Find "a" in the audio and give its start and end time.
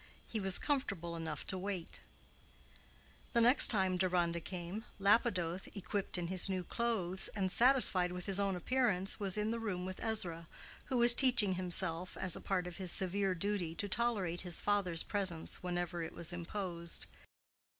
12.35-12.41